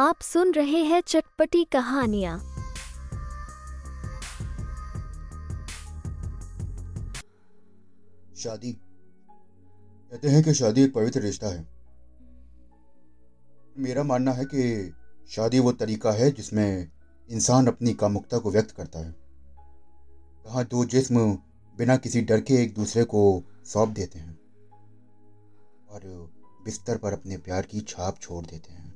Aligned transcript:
आप 0.00 0.20
सुन 0.20 0.52
रहे 0.52 0.78
हैं 0.82 1.00
चटपटी 1.00 1.64
कहानियाँ। 1.64 2.38
शादी। 8.36 8.72
कहते 10.12 10.28
हैं 10.28 10.42
कि 10.44 10.54
शादी 10.54 10.82
एक 10.82 10.94
पवित्र 10.94 11.20
रिश्ता 11.20 11.46
है। 11.46 11.68
मेरा 13.78 14.02
मानना 14.02 14.32
है 14.32 14.44
कि 14.44 14.92
शादी 15.30 15.58
वो 15.58 15.72
तरीका 15.72 16.12
है 16.12 16.30
जिसमें 16.30 16.90
इंसान 17.30 17.66
अपनी 17.66 17.94
कामुकता 17.94 18.38
को 18.38 18.50
व्यक्त 18.50 18.70
करता 18.70 18.98
है। 18.98 19.12
कहाँ 20.44 20.64
दो 20.64 20.84
जिस्म 20.84 21.32
बिना 21.78 21.96
किसी 21.96 22.20
डर 22.20 22.40
के 22.40 22.54
एक 22.54 22.74
दूसरे 22.74 23.04
को 23.04 23.42
सौंप 23.64 23.88
देते 23.88 24.18
हैं 24.18 24.38
और 25.90 26.00
बिस्तर 26.64 26.96
पर 26.96 27.12
अपने 27.12 27.36
प्यार 27.36 27.62
की 27.62 27.80
छाप 27.80 28.18
छोड़ 28.20 28.46
देते 28.46 28.72
हैं। 28.72 28.89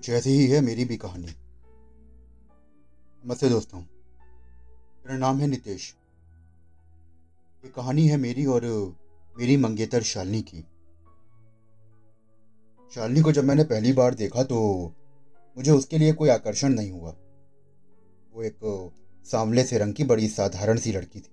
कुछ 0.00 0.08
ऐसी 0.10 0.30
ही 0.30 0.46
है, 0.46 0.60
मेरी 0.60 0.84
भी 0.84 0.96
कहानी। 0.96 1.26
नमस्ते 3.24 3.48
दोस्तों। 3.48 3.78
मेरा 3.78 5.16
नाम 5.18 5.38
है 5.38 5.46
नितेश। 5.46 5.96
ये 7.64 7.70
कहानी 7.70 8.06
है 8.08 8.16
मेरी 8.16 8.46
और 8.46 8.64
मेरी 9.38 9.56
मंगेतर 9.56 10.02
शालिनी 10.02 10.40
की। 10.42 10.64
शालिनी 12.92 13.20
को 13.20 13.32
जब 13.32 13.44
मैंने 13.44 13.64
पहली 13.64 13.92
बार 13.92 14.14
देखा 14.14 14.42
तो 14.42 14.60
मुझे 15.56 15.70
उसके 15.70 15.98
लिए 15.98 16.12
कोई 16.12 16.28
आकर्षण 16.28 16.68
नहीं 16.68 16.90
हुआ। 16.90 17.10
वो 18.32 18.42
एक 18.42 18.58
सांवले 19.26 19.64
से 19.64 19.78
रंग 19.78 19.94
की 19.94 20.04
बड़ी 20.04 20.28
साधारण 20.28 20.78
सी 20.78 20.92
लड़की 20.92 21.20
थी। 21.20 21.32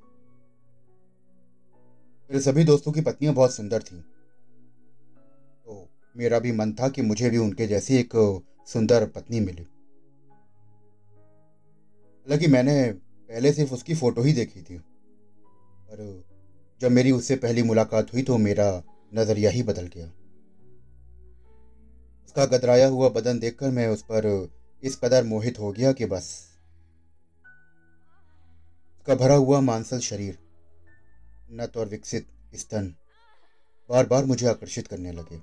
मेरे 2.30 2.41
सभी 2.41 2.63
दोस्तों 2.63 2.91
की 2.91 3.02
पत्नियाँ 3.02 3.36
बहुत 3.36 3.55
सुंदर 3.55 3.84
थीं। 3.84 4.02
तो 5.66 5.89
मेरा 6.17 6.39
भी 6.39 6.52
मन 6.52 6.73
था 6.73 6.89
कि 6.89 7.02
मुझे 7.02 7.30
भी 7.30 7.38
उनके 7.38 7.67
जैसी 7.67 7.97
एक 7.97 8.44
सुंदर 8.68 9.06
पत्नी 9.08 9.40
मिली। 9.40 9.64
हालाँकि 12.28 12.48
मैंने 12.48 12.73
पहले 12.92 13.52
सिर्फ़ 13.54 13.73
उसकी 13.73 13.96
फ़ोटो 13.96 14.22
ही 14.22 14.34
देखी 14.34 14.62
थी, 14.62 14.78
पर 14.78 16.23
जब 16.82 16.92
मेरी 16.92 17.12
उससे 17.12 17.36
पहली 17.38 17.64
मुलाकात 17.64 18.14
हुई 18.14 18.23
तो 18.23 18.38
मेरा 18.40 18.70
नज़रिया 19.12 19.52
ही 19.52 19.64
बदल 19.64 19.88
गया। 19.88 20.06
उसका 22.26 22.45
गदराया 22.48 22.88
हुआ 22.88 23.10
बदन 23.12 23.40
देखकर 23.40 23.72
मैं 23.72 23.88
उस 23.88 24.02
पर 24.04 24.28
इस 24.84 24.95
कदर 24.95 25.23
मोहित 25.23 25.60
हो 25.60 25.72
गया 25.72 25.92
कि 25.92 26.06
बस, 26.06 26.28
उसका 28.98 29.16
भरा 29.16 29.36
हुआ 29.36 29.60
मांसल 29.62 30.00
शरीर 30.02 30.38
नत 31.52 31.78
और 31.78 31.88
विकसित 31.88 32.28
स्तन 32.56 32.94
बार 33.90 34.06
बार 34.06 34.26
मुझे 34.26 34.48
आकर्षित 34.48 34.88
करने 34.88 35.12
लगे। 35.12 35.38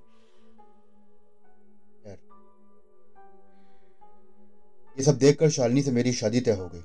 ये 4.96 5.04
सब 5.04 5.18
देखकर 5.18 5.50
शालिनी 5.50 5.82
से 5.82 5.90
मेरी 5.90 6.12
शादी 6.12 6.40
तय 6.40 6.52
हो 6.52 6.68
गई। 6.68 6.84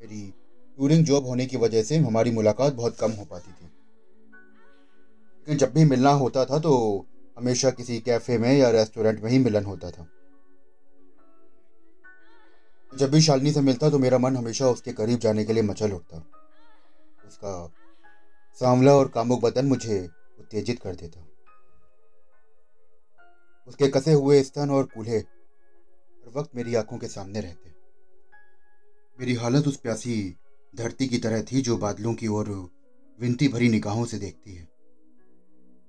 मेरी 0.00 0.34
टूरिंग 0.78 1.04
जॉब 1.04 1.26
होने 1.26 1.46
की 1.46 1.56
वजह 1.56 1.82
से 1.82 1.96
हमारी 1.96 2.30
मुलाकात 2.30 2.72
बहुत 2.72 2.96
कम 2.96 3.10
हो 3.10 3.24
पाती 3.24 3.52
थी। 3.52 3.64
लेकिन 5.38 5.56
जब 5.56 5.72
भी 5.72 5.84
मिलना 5.84 6.10
होता 6.10 6.44
था 6.44 6.58
तो 6.58 7.06
हमेशा 7.38 7.70
किसी 7.70 8.00
कैफ़े 8.00 8.38
में 8.38 8.58
या 8.58 8.70
रेस्टोरेंट 8.70 9.20
में 9.20 9.30
ही 9.30 9.38
मिलन 9.38 9.64
होता 9.64 9.90
था। 9.90 10.08
जब 12.96 13.10
भी 13.10 13.20
शालिनी 13.20 13.52
से 13.52 13.60
मिलता 13.60 13.90
तो 13.90 13.98
मेरा 13.98 14.18
मन 14.18 14.36
हमेशा 14.36 14.68
उसके 14.68 14.92
करीब 14.92 15.18
जाने 15.18 15.44
के 15.44 15.52
लिए 15.52 15.62
मचल 15.62 15.92
उठता। 15.92 16.18
उसका 17.26 17.72
सांवला 18.58 18.94
और 18.94 19.08
कामुक 19.08 19.42
बदन 19.42 19.66
मुझे 19.66 20.08
उत्तेजित 20.38 20.80
कर 20.82 20.94
देता। 20.94 21.26
उसके 23.66 23.88
कसे 23.88 24.12
हुए 24.12 24.42
स्तन 24.42 24.70
और 24.70 24.84
कूल्हे 24.84 25.24
हर 26.28 26.38
वक्त 26.38 26.50
मेरी 26.54 26.74
आँखों 26.74 26.98
के 26.98 27.08
सामने 27.08 27.40
रहते 27.40 27.70
मेरी 29.18 29.34
हालत 29.34 29.66
उस 29.66 29.76
प्यासी 29.76 30.36
धरती 30.74 31.06
की 31.08 31.18
तरह 31.18 31.42
थी 31.42 31.60
जो 31.60 31.76
बादलों 31.76 32.14
की 32.14 32.26
ओर 32.26 32.48
विनती 33.18 33.48
भरी 33.48 33.68
निगाहों 33.68 34.04
से 34.04 34.18
देखती 34.18 34.54
है 34.54 34.64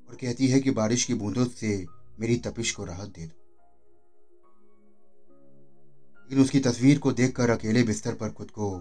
और 0.10 0.16
कहती 0.16 0.48
है 0.48 0.60
कि 0.60 0.72
बारिश 0.72 1.04
की 1.06 1.14
बूंदों 1.14 1.46
से 1.46 1.86
मेरी 2.20 2.38
तपिश 2.38 2.72
को 2.72 2.86
राहत 2.86 3.10
दे 3.10 3.26
दो। 3.26 3.36
लेकिन 6.22 6.42
उसकी 6.42 6.60
तस्वीर 6.60 7.00
को 7.00 7.12
देखकर 7.12 7.50
अकेले 7.50 7.84
बिस्तर 7.84 8.16
पर 8.16 8.30
खुद 8.30 8.52
को 8.52 8.72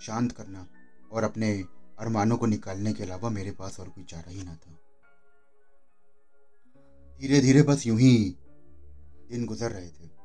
शांत 0.00 0.32
करना 0.32 0.66
और 1.12 1.24
अपने 1.24 1.52
अरमानों 1.98 2.36
को 2.36 2.46
निकालने 2.46 2.92
के 2.92 3.02
अलावा 3.02 3.30
मेरे 3.30 3.50
पास 3.50 3.80
और 3.80 3.88
कोई 3.88 4.04
चारा 4.04 4.30
ही 4.30 4.42
ना 4.42 4.54
था। 4.54 4.78
धीरे 7.20 7.40
धीरे 7.40 7.62
बस 7.62 7.86
यूँ 7.86 7.98
ही 7.98 8.36
दिन 9.30 9.46
गुजर 9.46 9.70
रहे 9.70 9.88
थे। 9.88 10.19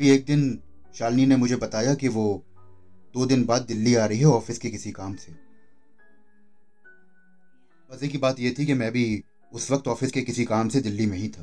भी 0.00 0.10
एक 0.10 0.24
दिन 0.24 0.62
शालिनी 0.94 1.26
ने 1.26 1.36
मुझे 1.36 1.56
बताया 1.56 1.94
कि 1.94 2.08
वो 2.08 2.44
दो 3.14 3.26
दिन 3.26 3.44
बाद 3.44 3.62
दिल्ली 3.62 3.94
आ 3.94 4.06
रही 4.06 4.18
है 4.18 4.24
ऑफ़िस 4.24 4.58
के 4.58 4.70
किसी 4.70 4.92
काम 4.92 5.14
से। 5.14 5.32
मज़े 7.90 8.08
की 8.08 8.18
बात 8.18 8.40
यह 8.40 8.54
थी 8.58 8.66
कि 8.66 8.74
मैं 8.74 8.92
भी 8.92 9.24
उस 9.52 9.70
वक्त 9.70 9.88
ऑफ़िस 9.88 10.12
के 10.12 10.22
किसी 10.22 10.44
काम 10.44 10.68
से 10.68 10.80
दिल्ली 10.80 11.06
में 11.06 11.18
ही 11.18 11.28
था। 11.28 11.42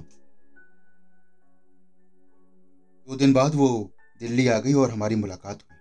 दो 3.07 3.15
दिन 3.15 3.33
बाद 3.33 3.55
वो 3.55 3.93
दिल्ली 4.19 4.47
आ 4.47 4.59
गई 4.59 4.73
और 4.73 4.91
हमारी 4.91 5.15
मुलाकात 5.15 5.63
हुई। 5.63 5.77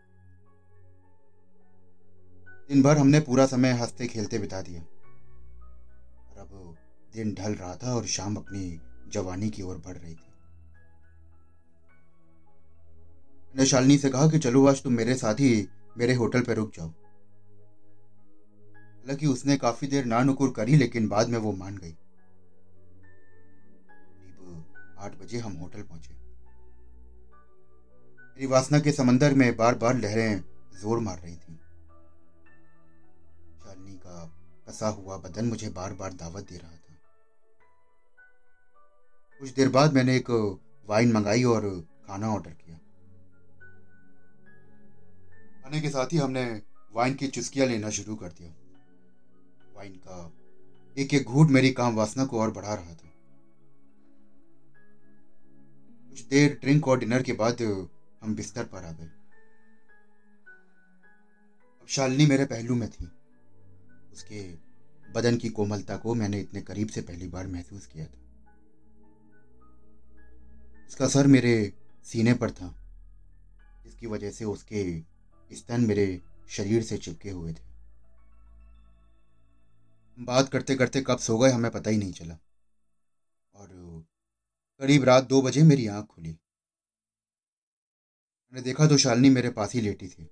दिन 2.69 2.83
भर 2.83 2.99
हमने 2.99 3.21
पूरा 3.21 3.47
समय 3.47 3.73
हँसते 3.73 4.07
खेलते 4.07 4.39
बिता 4.39 4.63
दिया। 4.63 4.81
और 6.31 6.39
अब 6.39 6.77
दिन 7.15 7.35
ढल 7.35 7.53
रहा 7.53 7.77
था 7.77 7.95
और 7.95 8.07
शाम 8.07 8.37
अपनी 8.37 8.81
जवानी 9.09 9.51
की 9.51 9.63
ओर 9.63 9.77
बढ़ 9.79 9.97
रही 9.97 10.15
थी। 10.15 10.26
मैंने 13.57 13.67
शालिनी 13.67 13.97
से 13.99 14.09
कहा 14.11 14.29
कि 14.29 14.39
चलो 14.39 14.67
आज 14.67 14.83
तुम 14.83 14.93
मेरे 14.93 15.15
साथ 15.15 15.35
ही 15.35 15.69
मेरे 15.99 16.15
होटल 16.15 16.41
पर 16.41 16.55
रुक 16.55 16.73
जाओ। 16.77 16.89
हालाँकि 18.89 19.27
उसने 19.27 19.57
काफ़ी 19.57 19.89
देर 19.89 20.05
ना 20.05 20.23
नुकुर 20.23 20.53
करी, 20.57 20.77
लेकिन 20.77 21.09
बाद 21.09 21.29
में 21.29 21.39
वो 21.39 21.53
मान 21.53 21.77
गई। 21.77 21.93
आठ 24.99 25.19
बजे 25.21 25.39
हम 25.39 25.53
होटल 25.53 25.83
पहुँचे। 25.83 26.15
मेरी 28.35 28.47
वासना 28.47 28.81
के 28.81 28.93
समंदर 28.93 29.35
में 29.35 29.57
बार 29.57 29.75
बार 29.75 29.97
लहरें 29.97 30.43
ज़ोर 30.81 30.99
मार 30.99 31.19
रही 31.19 31.37
थी। 31.37 31.59
शालिनी 33.65 33.97
का 33.97 34.25
कसा 34.69 34.89
हुआ 34.89 35.17
बदन 35.17 35.45
मुझे 35.45 35.69
बार 35.71 35.93
बार 35.93 36.13
दावत 36.13 36.51
दे 36.51 36.57
रहा 36.57 36.71
था। 36.71 36.95
कुछ 39.41 39.55
देर 39.55 39.69
बाद 39.69 39.95
मैंने 39.95 40.17
एक 40.17 40.31
वाइन 40.89 41.13
मंगाई 41.13 41.45
और 41.45 41.87
खाना 42.07 42.29
ऑर्डर 42.29 42.51
किया। 42.51 42.79
खाने 45.67 45.81
के 45.81 45.89
साथ 45.91 46.13
ही 46.13 46.19
हमने 46.19 46.43
वाइन 46.95 47.15
की 47.15 47.27
चुस्कियाँ 47.27 47.67
लेना 47.67 47.89
शुरू 47.91 48.15
कर 48.17 48.29
दिया। 48.31 48.51
वाइन 49.77 49.95
का 50.03 50.19
एक 50.97 51.15
एक 51.15 51.25
घूट 51.25 51.49
मेरी 51.51 51.71
काम 51.71 51.95
वासना 51.95 52.25
को 52.25 52.41
और 52.41 52.51
बढ़ा 52.51 52.75
रहा 52.75 52.95
था। 52.95 53.11
कुछ 56.11 56.21
देर 56.25 56.55
ड्रिंक 56.61 56.89
और 56.89 56.99
डिनर 56.99 57.23
के 57.23 57.33
बाद 57.33 57.63
हम 58.23 58.35
बिस्तर 58.35 58.65
पर 58.65 58.85
आ 58.85 58.93
गए। 58.93 59.07
अब 61.81 61.87
शालिनी 61.89 62.27
मेरे 62.27 62.45
पहलू 62.45 62.75
में 62.75 62.89
थी। 62.91 63.09
उसके 64.13 64.45
बदन 65.13 65.37
की 65.37 65.49
कोमलता 65.49 65.97
को 65.97 66.15
मैंने 66.15 66.41
इतने 66.41 66.63
करीब 66.63 66.89
से 66.89 67.03
पहली 67.03 67.29
बार 67.29 67.47
महसूस 67.47 67.87
किया 67.87 68.07
था। 68.07 68.23
उसका 70.87 71.09
सर 71.09 71.27
मेरे 71.27 71.57
सीने 72.05 72.35
पर 72.35 72.51
था, 72.53 72.73
जिसकी 73.85 74.07
वजह 74.07 74.31
से 74.31 74.45
उसके 74.45 75.16
स्तन 75.53 75.81
मेरे 75.81 76.23
शरीर 76.49 76.83
से 76.83 76.99
चिपके 76.99 77.31
हुए 77.31 77.53
थे। 77.53 77.67
बात 80.19 80.49
करते 80.49 80.75
करते 80.75 81.05
कब 81.07 81.19
सो 81.19 81.39
गए 81.39 81.51
हमें 81.51 81.71
पता 81.71 81.91
ही 81.91 81.97
नहीं 81.97 82.13
चला। 82.13 82.39
और 83.55 83.69
करीब 84.81 85.05
रात 85.05 85.25
दो 85.25 85.43
बजे 85.43 85.63
मेरी 85.63 85.87
आँख 85.87 86.07
खुली। 86.07 86.29
मैंने 86.29 88.63
देखा 88.63 88.87
तो 88.87 88.97
शालिनी 88.97 89.31
मेरे 89.31 89.51
पास 89.51 89.75
ही 89.75 89.81
लेटी 89.81 90.09
थी। 90.09 90.31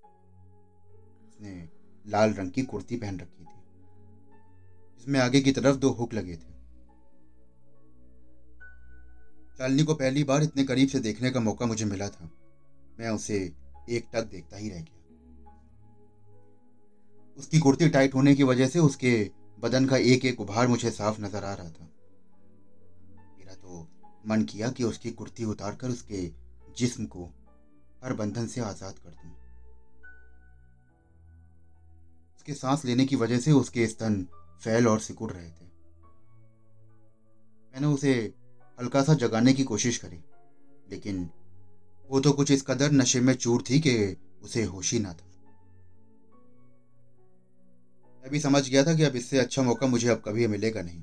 उसने 1.28 1.68
लाल 2.06 2.34
रंग 2.34 2.50
की 2.50 2.62
कुर्ती 2.62 2.96
पहन 2.96 3.20
रखी 3.20 3.44
थी। 3.44 3.62
जिसमें 4.98 5.20
आगे 5.20 5.40
की 5.40 5.52
तरफ़ 5.52 5.76
दो 5.76 5.90
हुक 5.90 6.14
लगे 6.14 6.36
थे। 6.36 6.54
शालिनी 9.58 9.84
को 9.84 9.94
पहली 9.94 10.24
बार 10.24 10.42
इतने 10.42 10.64
करीब 10.64 10.88
से 10.88 11.00
देखने 11.00 11.30
का 11.30 11.40
मौका 11.40 11.66
मुझे 11.66 11.84
मिला 11.84 12.08
था। 12.08 12.30
मैं 12.98 13.08
उसे 13.08 13.52
एक 13.90 14.06
टक 14.12 14.22
देखता 14.22 14.56
ही 14.56 14.68
रह 14.68 14.80
गया। 14.80 15.03
उसकी 17.38 17.58
कुर्ती 17.58 17.88
टाइट 17.88 18.14
होने 18.14 18.34
की 18.34 18.42
वजह 18.42 18.68
से 18.68 18.78
उसके 18.78 19.30
बदन 19.58 19.86
का 19.86 19.96
एक 19.96 20.24
एक 20.24 20.40
उभार 20.40 20.68
मुझे 20.68 20.90
साफ़ 20.90 21.20
नज़र 21.20 21.44
आ 21.44 21.52
रहा 21.54 21.68
था। 21.68 21.88
मेरा 23.38 23.54
तो 23.54 23.86
मन 24.28 24.42
किया 24.44 24.70
कि 24.70 24.84
उसकी 24.84 25.10
कुर्ती 25.12 25.44
उतारकर 25.44 25.88
उसके 25.88 26.26
जिस्म 26.78 27.06
को 27.06 27.24
हर 28.04 28.12
बंधन 28.12 28.46
से 28.46 28.60
आज़ाद 28.60 28.98
कर 28.98 29.10
दूँ। 29.10 29.30
उसके 32.36 32.54
सांस 32.54 32.84
लेने 32.84 33.04
की 33.04 33.16
वजह 33.16 33.38
से 33.38 33.52
उसके 33.52 33.86
स्तन 33.86 34.26
फैल 34.62 34.88
और 34.88 35.00
सिकुड़ 35.00 35.30
रहे 35.32 35.48
थे। 35.48 35.64
मैंने 37.74 37.86
उसे 37.86 38.12
हल्का 38.78 39.02
सा 39.02 39.14
जगाने 39.16 39.52
की 39.52 39.64
कोशिश 39.64 39.96
करी, 39.98 40.22
लेकिन 40.86 41.28
वो 42.08 42.20
तो 42.20 42.32
कुछ 42.32 42.50
इस 42.50 42.62
कदर 42.62 42.92
नशे 42.92 43.20
में 43.20 43.34
चूर 43.34 43.62
थी 43.62 43.80
कि 43.80 43.94
उसे 44.42 44.62
होश 44.64 44.92
ही 44.92 44.98
ना 44.98 45.12
था। 45.12 45.30
मैं 48.24 48.30
भी 48.32 48.38
समझ 48.40 48.68
गया 48.70 48.82
था 48.84 48.94
कि 48.94 49.02
अब 49.02 49.16
इससे 49.16 49.38
अच्छा 49.38 49.62
मौका 49.62 49.86
मुझे 49.86 50.08
अब 50.08 50.22
कभी 50.24 50.46
मिलेगा 50.46 50.82
नहीं। 50.82 50.98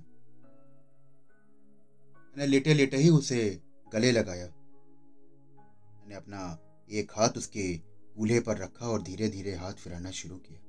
मैंने 2.36 2.46
लेटे 2.46 2.74
लेटे 2.74 2.98
ही 2.98 3.10
उसे 3.10 3.60
गले 3.94 4.12
लगाया। 4.12 4.46
मैंने 4.46 6.16
अपना 6.16 6.40
एक 6.90 7.12
हाथ 7.12 7.38
उसके 7.38 7.78
कूल्हे 8.16 8.40
पर 8.40 8.58
रखा 8.58 8.88
और 8.88 9.02
धीरे 9.02 9.30
धीरे 9.30 9.56
हाथ 9.56 9.74
फिराना 9.74 10.12
शुरू 10.12 10.38
किया। 10.38 10.60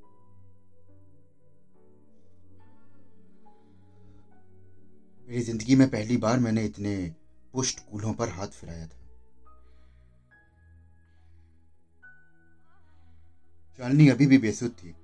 मेरी 5.28 5.42
ज़िंदगी 5.42 5.74
में 5.74 5.88
पहली 5.88 6.16
बार 6.16 6.38
मैंने 6.38 6.64
इतने 6.64 6.96
पुष्ट 7.54 7.80
कूल्हों 7.90 8.14
पर 8.14 8.28
हाथ 8.28 8.48
फिराया 8.48 8.86
था। 8.86 9.00
शालिनी 13.78 14.08
अभी 14.08 14.26
भी 14.26 14.38
बेसुध 14.38 14.70
थी। 14.70 14.94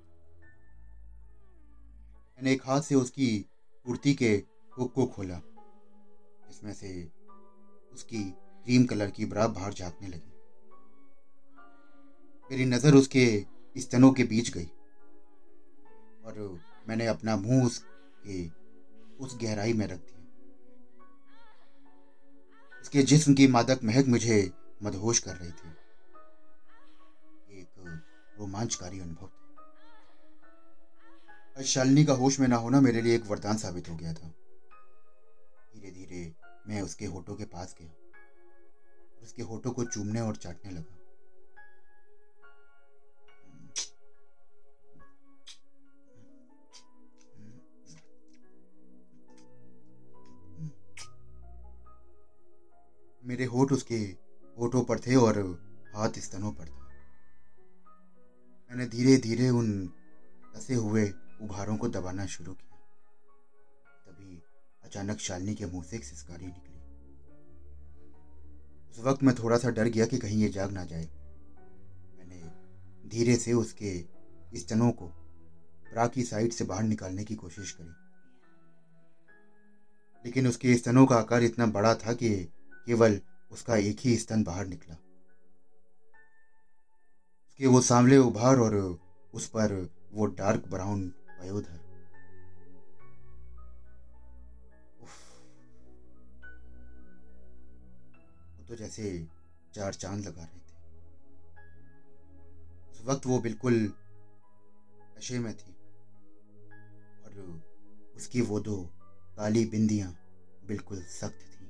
मैंने 2.39 2.51
एक 2.51 2.61
हाथ 2.65 2.81
से 2.81 2.95
उसकी 2.95 3.27
कुर्ती 3.85 4.13
के 4.13 4.29
हुक 4.77 4.93
को 4.93 5.05
खोला। 5.05 5.39
जिसमें 6.47 6.73
से 6.73 6.89
उसकी 7.93 8.23
क्रीम 8.65 8.85
कलर 8.85 9.09
की 9.11 9.25
ब्रा 9.25 9.47
बाहर 9.47 9.73
झांकने 9.73 10.07
लगी। 10.07 10.31
मेरी 12.51 12.65
नज़र 12.65 12.95
उसके 12.95 13.45
स्तनों 13.75 14.11
के 14.11 14.23
बीच 14.23 14.51
गई 14.53 14.65
और 16.25 16.39
मैंने 16.87 17.07
अपना 17.07 17.35
मुँह 17.35 17.65
उसके, 17.65 18.47
उस 19.19 19.37
गहराई 19.41 19.73
में 19.73 19.85
रख 19.87 19.99
दिया। 19.99 20.19
उसके 22.81 23.03
जिस्म 23.03 23.33
की 23.33 23.47
मादक 23.47 23.83
महक 23.83 24.07
मुझे 24.07 24.51
मदहोश 24.83 25.19
कर 25.19 25.35
रही 25.35 25.51
थी। 25.51 25.69
एक 27.59 27.69
रोमांचकारी 28.39 28.99
अनुभव 28.99 29.29
आज 31.59 31.65
शालिनी 31.65 32.03
का 32.05 32.13
होश 32.13 32.39
में 32.39 32.47
ना 32.47 32.55
होना 32.55 32.79
मेरे 32.81 33.01
लिए 33.01 33.15
एक 33.15 33.25
वरदान 33.27 33.57
साबित 33.57 33.89
हो 33.89 33.95
गया 33.95 34.13
था। 34.13 34.27
धीरे 35.73 35.91
धीरे 35.91 36.21
मैं 36.67 36.81
उसके 36.81 37.05
होठों 37.05 37.35
के 37.35 37.45
पास 37.45 37.75
गया 37.81 37.89
उसके 39.23 39.41
होठों 39.41 39.71
को 39.71 39.83
चूमने 39.83 40.21
और 40.21 40.35
चाटने 40.35 40.71
लगा। 40.71 40.95
मेरे 53.23 53.45
होठ 53.45 53.71
उसके 53.71 53.99
होठों 54.57 54.83
पर 54.83 54.99
थे 54.99 55.15
और 55.15 55.39
हाथ 55.95 56.19
स्तनों 56.19 56.51
पर 56.51 56.69
था। 56.69 56.87
मैंने 58.71 58.85
धीरे 58.87 59.17
धीरे 59.17 59.49
उन 59.49 59.87
फंसे 60.53 60.75
हुए 60.75 61.11
उभारों 61.41 61.77
को 61.77 61.89
दबाना 61.89 62.25
शुरू 62.25 62.53
किया। 62.53 62.77
तभी 64.07 64.43
अचानक 64.83 65.17
शालिनी 65.17 65.55
के 65.55 65.65
मुँह 65.65 65.83
से 65.83 65.95
एक 65.95 66.03
सिस्कारी 66.03 66.45
निकली। 66.45 66.79
उस 68.89 68.99
वक्त 68.99 69.23
मैं 69.23 69.35
थोड़ा 69.35 69.57
सा 69.57 69.69
डर 69.69 69.87
गया 69.87 70.05
कि 70.05 70.17
कहीं 70.17 70.41
ये 70.41 70.49
जाग 70.49 70.71
ना 70.71 70.85
जाए। 70.85 71.05
मैंने 72.17 72.41
धीरे 73.09 73.35
से 73.35 73.53
उसके 73.53 74.05
स्तनों 74.55 74.91
को 74.91 75.07
ब्रा 75.91 76.07
की 76.07 76.23
साइड 76.23 76.51
से 76.51 76.63
बाहर 76.63 76.83
निकालने 76.83 77.23
की 77.23 77.35
कोशिश 77.35 77.71
करी। 77.71 78.09
लेकिन 80.25 80.47
उसके 80.47 80.75
स्तनों 80.75 81.05
का 81.05 81.15
आकार 81.15 81.43
इतना 81.43 81.65
बड़ा 81.65 81.95
था 81.95 82.13
कि 82.13 82.49
केवल 82.85 83.21
उसका 83.51 83.75
एक 83.75 83.97
ही 83.99 84.17
स्तन 84.17 84.43
बाहर 84.43 84.65
निकला। 84.67 84.95
उसके 87.47 87.67
वो 87.67 87.81
सांवले 87.81 88.17
उभार 88.17 88.57
और 88.57 88.99
उस 89.33 89.47
पर 89.47 89.89
वो 90.11 90.25
डार्क 90.25 90.67
ब्राउन 90.67 91.13
वयोधर 91.41 91.79
वो 98.57 98.65
तो 98.67 98.75
जैसे 98.75 99.27
चार 99.73 99.93
चाँद 99.93 100.27
लगा 100.27 100.43
रहे 100.43 100.59
थे। 100.59 100.77
उस 102.91 103.01
वक्त 103.05 103.25
वो 103.25 103.39
बिल्कुल 103.39 103.93
नशे 105.17 105.39
में 105.39 105.53
थी। 105.57 105.71
और 107.23 107.63
उसकी 108.15 108.41
वो 108.41 108.59
दो 108.59 108.89
काली 109.37 109.65
बिंदियाँ 109.65 110.11
बिल्कुल 110.65 111.01
सख्त 111.01 111.39
थी। 111.41 111.65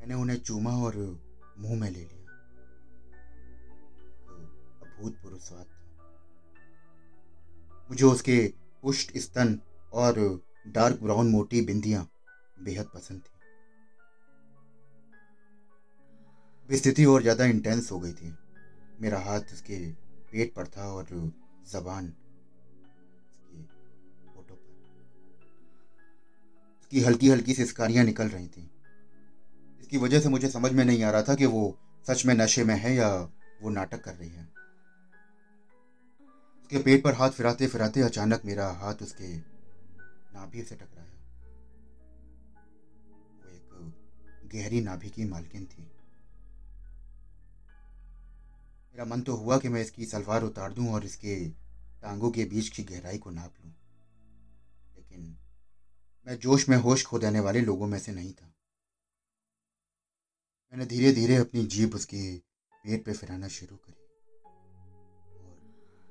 मैंने 0.00 0.14
उन्हें 0.14 0.38
चूमा 0.38 0.70
और 0.70 0.96
मुँह 1.58 1.80
में 1.80 1.90
ले 1.90 2.00
लिया। 2.00 2.22
अभूतपूर्व 4.82 5.38
स्वाद 5.38 5.81
मुझे 7.90 8.04
उसके 8.04 8.36
पुष्ट 8.82 9.18
स्तन 9.18 9.58
और 9.92 10.18
डार्क 10.68 10.98
ब्राउन 11.02 11.30
मोटी 11.30 11.60
बिंदियाँ 11.60 12.06
बेहद 12.56 12.86
पसंद 12.86 13.20
थी। 13.20 13.30
स्थिति 16.68 17.04
और 17.04 17.22
ज़्यादा 17.22 17.44
इंटेंस 17.44 17.90
हो 17.92 17.98
गई 18.00 18.12
थी। 18.12 18.36
मेरा 18.98 19.18
हाथ 19.18 19.52
उसके 19.52 19.76
पेट 20.32 20.54
पर 20.54 20.66
था 20.66 20.86
और 20.92 21.06
जबान 21.66 22.06
पर। 24.36 24.58
उसकी 26.82 27.00
हल्की 27.00 27.28
हल्की 27.28 27.54
सिस्कारियाँ 27.54 28.04
निकल 28.04 28.28
रही 28.28 28.46
थी। 28.48 28.68
इसकी 29.80 29.98
वजह 29.98 30.20
से 30.20 30.28
मुझे 30.28 30.48
समझ 30.48 30.72
में 30.72 30.84
नहीं 30.84 31.02
आ 31.02 31.10
रहा 31.10 31.22
था 31.22 31.34
कि 31.34 31.46
वो 31.46 31.78
सच 32.06 32.24
में 32.26 32.34
नशे 32.34 32.64
में 32.64 32.74
है 32.74 32.94
या 32.94 33.08
वो 33.62 33.70
नाटक 33.70 34.00
कर 34.04 34.14
रही 34.14 34.30
है। 34.30 34.61
उसके 36.62 36.82
पेट 36.82 37.04
पर 37.04 37.14
हाथ 37.14 37.30
फिराते 37.30 37.66
फिराते 37.66 38.00
अचानक 38.00 38.42
मेरा 38.44 38.68
हाथ 38.70 38.94
उसके 38.94 39.36
नाभि 39.36 40.62
से 40.62 40.74
टकराया। 40.74 41.18
वो 43.40 43.48
एक 43.48 44.48
गहरी 44.54 44.80
नाभि 44.80 45.10
की 45.10 45.24
मालकिन 45.24 45.66
थी। 45.66 45.82
मेरा 48.90 49.04
मन 49.04 49.20
तो 49.20 49.36
हुआ 49.36 49.58
कि 49.58 49.68
मैं 49.68 49.82
इसकी 49.82 50.06
सलवार 50.06 50.42
उतार 50.42 50.72
दूँ 50.72 50.92
और 50.92 51.04
इसके 51.04 51.48
टांगों 52.02 52.30
के 52.30 52.44
बीच 52.44 52.68
की 52.68 52.82
गहराई 52.82 53.18
को 53.18 53.30
नाप 53.30 53.54
लूँ। 53.64 53.72
लेकिन 54.96 55.38
मैं 56.26 56.38
जोश 56.38 56.68
में 56.68 56.76
होश 56.76 57.06
खो 57.06 57.18
देने 57.18 57.40
वाले 57.40 57.60
लोगों 57.60 57.86
में 57.86 57.98
से 57.98 58.12
नहीं 58.12 58.32
था। 58.32 58.52
मैंने 60.72 60.86
धीरे 60.86 61.12
धीरे 61.12 61.36
अपनी 61.36 61.64
जीभ 61.66 61.94
उसके 61.94 62.36
पेट 62.84 63.04
पे 63.04 63.12
फिराना 63.12 63.48
शुरू 63.48 63.76
करी। 63.76 64.01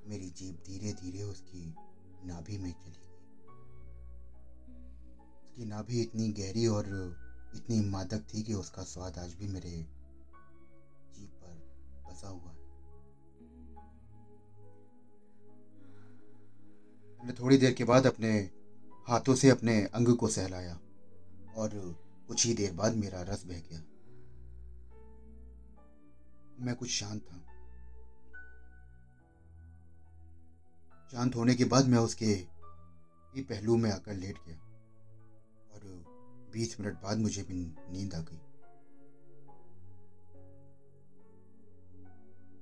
मेरी 0.08 0.30
जीप 0.30 0.64
धीरे 0.68 0.94
धीरे 0.94 1.24
उसकी 1.24 1.76
नाभि 2.26 2.58
में 2.58 2.72
चली 2.72 2.92
गई। 2.92 3.08
उसकी 5.44 5.66
नाभि 5.66 6.02
इतनी 6.02 6.30
गहरी 6.30 6.68
और 6.68 6.86
इतनी 7.56 7.82
मादक 7.82 8.28
थी 8.34 8.44
कि 8.44 8.54
उसका 8.54 8.84
स्वाद 8.84 9.18
आज 9.18 9.34
भी 9.34 9.48
मेरे 9.48 9.72
जीप 11.16 11.30
पर 11.30 11.54
बसा 12.10 12.28
हुआ 12.28 12.52
है। 12.52 12.62
मैंने 17.20 17.34
थोड़ी 17.34 17.58
देर 17.58 17.74
के 17.74 17.84
बाद 17.84 18.08
अपने 18.08 18.52
हाथों 19.08 19.36
से 19.36 19.50
अपने 19.50 19.86
अंग 19.86 20.16
को 20.16 20.28
सहलाया 20.28 20.80
और 21.56 21.70
कुछ 22.28 22.46
ही 22.46 22.54
देर 22.54 22.74
बाद 22.74 22.96
मेरा 22.96 23.22
रस 23.22 23.46
बह 23.46 23.60
गया। 23.60 23.80
मैं 26.60 26.76
कुछ 26.76 26.90
शांत 26.90 27.22
था। 27.22 27.51
शांत 31.14 31.36
होने 31.36 31.54
के 31.56 31.66
बाद 31.66 31.88
मैं 31.88 31.98
उसके 31.98 32.26
ही 32.26 33.42
पहलू 33.42 33.76
में 33.78 33.90
आकर 33.92 34.14
लेट 34.14 34.38
गया 34.48 34.56
और 35.74 35.82
बीस 36.54 36.80
मिनट 36.80 36.94
बाद 36.94 37.18
मुझे 37.18 37.42
भी 37.42 37.56
नींद 37.90 38.14
आ 38.14 38.20
गई। 38.20 38.38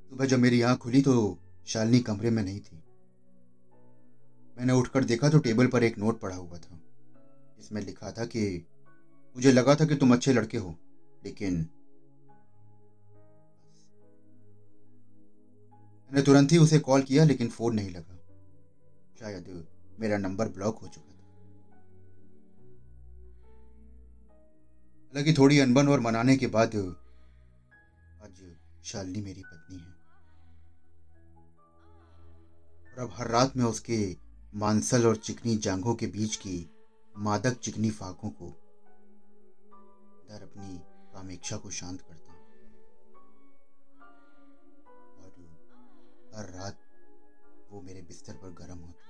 सुबह 0.10 0.26
जब 0.26 0.40
मेरी 0.40 0.62
आँख 0.62 0.80
खुली 0.80 1.02
तो 1.02 1.16
शालिनी 1.68 2.00
कमरे 2.00 2.30
में 2.30 2.44
नहीं 2.44 2.60
थी। 2.60 2.84
मैंने 4.58 4.74
उठकर 4.74 5.04
देखा 5.04 5.30
तो 5.30 5.40
टेबल 5.40 5.68
पर 5.68 5.84
एक 5.84 5.98
नोट 5.98 6.20
पड़ा 6.20 6.36
हुआ 6.36 6.58
था। 6.58 6.80
जिसमें 7.58 7.82
लिखा 7.82 8.12
था 8.12 8.26
कि 8.26 8.46
मुझे 9.36 9.52
लगा 9.52 9.76
था 9.76 9.86
कि 9.86 9.96
तुम 9.96 10.14
अच्छे 10.14 10.34
लड़के 10.34 10.58
हो, 10.58 10.76
लेकिन 11.24 11.56
मैंने 16.10 16.22
तुरंत 16.22 16.52
ही 16.52 16.58
उसे 16.58 16.80
कॉल 16.80 17.02
किया, 17.02 17.24
लेकिन 17.24 17.50
फ़ोन 17.50 17.76
नहीं 17.76 17.90
लगा। 17.90 18.19
शायद 19.20 19.68
मेरा 20.00 20.18
नंबर 20.18 20.48
ब्लॉक 20.48 20.80
हो 20.80 20.88
चुका 20.88 21.12
था। 21.12 21.26
हालाँकि 25.08 25.34
थोड़ी 25.34 25.60
अनबन 25.60 25.88
और 25.88 26.00
मनाने 26.00 26.38
के 26.38 26.48
बाद 26.48 26.76
आज 28.24 28.42
शालिनी 28.84 29.22
मेरी 29.22 29.44
पत्नी 29.44 29.78
है। 29.78 30.00
और 32.92 33.00
अब 33.00 33.12
हर 33.14 33.28
रात 33.28 33.58
में 33.58 33.66
उसके 33.66 34.18
मांसल 34.54 35.08
और 35.08 35.16
चिकनी 35.16 35.56
जांघों 35.58 35.96
के 35.96 36.08
बीच 36.08 36.36
की 36.36 36.58
मादक 37.18 37.60
चिकनी 37.60 37.90
फाकों 37.90 38.30
को 38.30 38.50
डर 40.30 40.44
अपनी 40.44 40.78
कामेक्षा 41.14 41.58
को 41.58 41.70
शांत 41.70 42.02
करता 42.02 42.34
और 45.18 45.32
हर 46.36 46.54
रात 46.54 46.80
वो 47.72 47.82
मेरे 47.82 48.02
बिस्तर 48.02 48.34
पर 48.34 48.50
गर्म 48.50 48.80
होता 48.80 49.09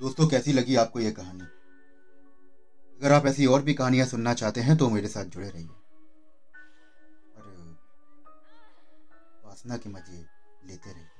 दोस्तों, 0.00 0.28
कैसी 0.28 0.52
लगी 0.52 0.76
आपको 0.76 1.00
ये 1.00 1.10
कहानी? 1.12 1.44
अगर 2.98 3.12
आप 3.12 3.26
ऐसी 3.26 3.46
और 3.46 3.62
भी 3.62 3.74
कहानियाँ 3.74 4.06
सुनना 4.06 4.34
चाहते 4.34 4.60
हैं 4.60 4.76
तो 4.76 4.90
मेरे 4.90 5.08
साथ 5.08 5.24
जुड़े 5.24 5.48
रहिए। 5.48 5.68
और 7.36 7.78
वासना 9.44 9.76
के 9.76 9.90
मज़े 9.90 10.26
लेते 10.66 10.92
रहिए। 10.92 11.13